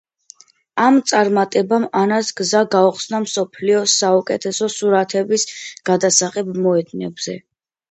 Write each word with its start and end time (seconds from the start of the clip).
ამ 0.83 0.95
წარმატებამ 1.11 1.85
ანას 1.99 2.31
გზა 2.41 2.61
გაუხსნა 2.77 3.21
მსოფლიოს 3.27 3.95
საუკეთესო 4.03 4.73
სურათების 4.79 5.47
გადასაღებ 5.93 6.53
მოედნებზე. 6.67 7.41